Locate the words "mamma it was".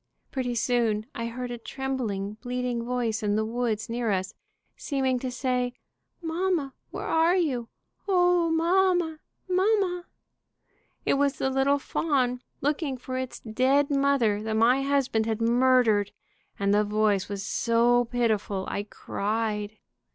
9.47-11.33